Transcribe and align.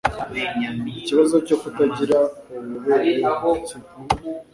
Ikibazo 0.99 1.35
cyo 1.47 1.55
kutagira 1.61 2.17
ububobere 2.55 3.13
mu 3.39 3.47
gitsina 3.53 3.87